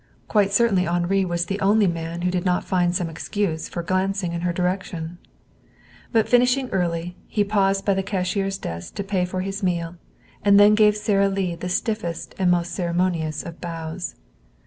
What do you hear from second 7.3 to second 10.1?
paused by the cashier's desk to pay for his meal,